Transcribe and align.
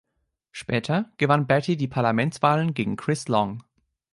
Später 0.51 1.11
gewann 1.17 1.45
Beatty 1.45 1.77
die 1.77 1.87
Parlamentswahlen 1.87 2.73
gegen 2.73 2.95
Chris 2.95 3.27
Long. 3.27 3.63